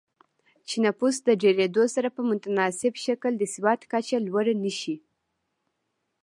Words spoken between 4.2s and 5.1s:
لوړه نه شي